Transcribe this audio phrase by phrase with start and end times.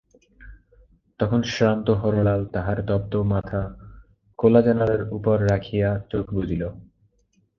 [1.19, 3.61] তখন শ্রান্ত হরলাল তাহার তপ্ত মাথা
[4.39, 6.63] খোলা জানলার উপর রাখিয়া চোখ বুজিল।